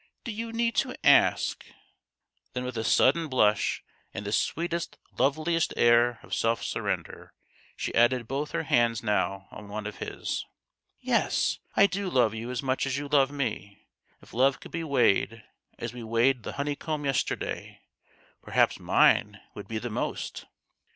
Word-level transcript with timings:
"Do 0.23 0.31
you 0.31 0.51
need 0.51 0.73
to 0.77 0.95
ask?" 1.05 1.63
Then 2.53 2.63
with 2.63 2.75
a 2.75 2.83
sudden 2.83 3.27
blush 3.27 3.83
and 4.15 4.25
the 4.25 4.31
sweetest, 4.31 4.97
loveliest 5.15 5.75
air 5.77 6.17
of 6.23 6.33
self 6.33 6.63
surrender, 6.63 7.33
she 7.75 7.93
added 7.93 8.27
both 8.27 8.49
her 8.53 8.63
hands 8.63 9.03
now 9.03 9.47
on 9.51 9.69
one 9.69 9.85
of 9.85 9.97
his:" 9.99 10.43
Yes, 11.01 11.59
I 11.75 11.85
do 11.85 12.09
love 12.09 12.33
you 12.33 12.49
as 12.49 12.63
much 12.63 12.87
as 12.87 12.97
you 12.97 13.09
love 13.09 13.29
me. 13.29 13.89
If 14.23 14.33
love 14.33 14.59
could 14.59 14.71
be 14.71 14.83
weighed, 14.83 15.43
as 15.77 15.93
we 15.93 16.01
weighed 16.01 16.41
the 16.41 16.53
honeycomb 16.53 17.05
yester 17.05 17.35
day, 17.35 17.81
perhaps 18.41 18.79
mine 18.79 19.39
would 19.53 19.67
be 19.67 19.77
the 19.77 19.91
most 19.91 20.45